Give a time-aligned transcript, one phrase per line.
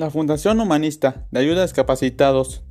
[0.00, 2.62] La Fundación Humanista de Ayuda a Discapacitados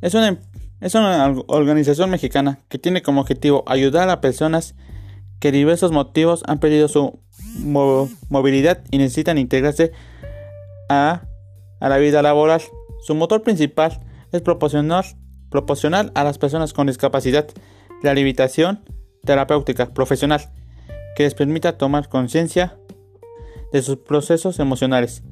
[0.00, 0.38] es una,
[0.80, 4.74] es una organización mexicana que tiene como objetivo ayudar a personas
[5.38, 7.20] que diversos motivos han perdido su
[8.30, 9.92] movilidad y necesitan integrarse
[10.88, 11.24] a,
[11.78, 12.62] a, la vida laboral.
[13.02, 14.00] Su motor principal
[14.32, 15.04] es proporcionar,
[15.50, 17.48] proporcionar a las personas con discapacidad
[18.02, 18.82] la limitación
[19.26, 20.50] terapéutica profesional
[21.16, 22.78] que les permita tomar conciencia
[23.74, 25.22] de sus procesos emocionales,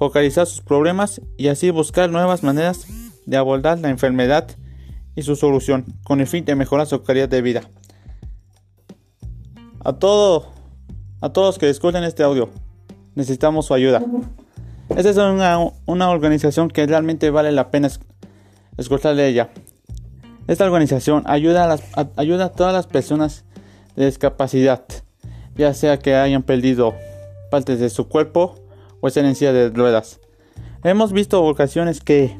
[0.00, 2.86] focalizar sus problemas y así buscar nuevas maneras
[3.26, 4.48] de abordar la enfermedad
[5.14, 7.68] y su solución con el fin de mejorar su calidad de vida.
[9.84, 10.46] A, todo,
[11.20, 12.48] a todos que escuchen este audio,
[13.14, 14.02] necesitamos su ayuda.
[14.88, 17.90] Esta es una, una organización que realmente vale la pena
[18.78, 19.50] escuchar de ella.
[20.46, 21.82] Esta organización ayuda a, las,
[22.16, 23.44] ayuda a todas las personas
[23.96, 24.82] de discapacidad,
[25.56, 26.94] ya sea que hayan perdido
[27.50, 28.54] partes de su cuerpo
[29.00, 30.20] o estén en silla de ruedas.
[30.84, 32.36] Hemos visto ocasiones que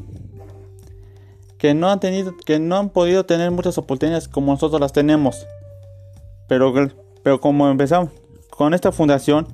[1.58, 5.46] que no han tenido que no han podido tener muchas oportunidades como nosotros las tenemos.
[6.48, 6.72] Pero
[7.22, 8.10] pero como empezamos
[8.50, 9.46] con esta fundación,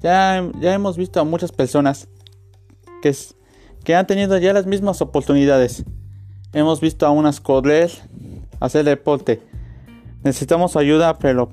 [0.00, 2.08] ya, ya hemos visto a muchas personas
[3.02, 3.14] que,
[3.84, 5.84] que han tenido ya las mismas oportunidades.
[6.52, 7.90] Hemos visto a unas correr,
[8.60, 9.42] hacer deporte.
[10.22, 11.50] Necesitamos ayuda, pero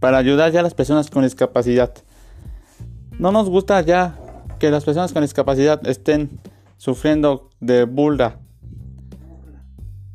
[0.00, 1.92] para ayudar ya a las personas con discapacidad.
[3.18, 4.18] No nos gusta ya
[4.58, 6.40] que las personas con discapacidad estén
[6.76, 8.40] sufriendo de burla.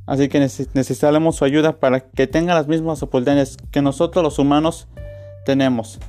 [0.06, 4.88] Así que necesitamos su ayuda para que tengan las mismas oportunidades que nosotros los humanos
[5.46, 6.00] tenemos.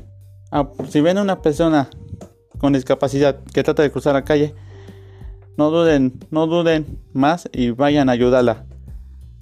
[0.50, 1.88] Ah, si ven una persona
[2.58, 4.54] con discapacidad que trata de cruzar la calle,
[5.56, 8.64] no duden, no duden más y vayan a ayudarla.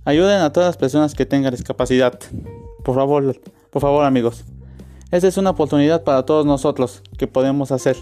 [0.04, 2.18] Ayuden a todas las personas que tengan discapacidad.
[2.84, 4.44] Por favor, por favor amigos.
[5.10, 7.96] Esta es una oportunidad para todos nosotros que podemos hacer.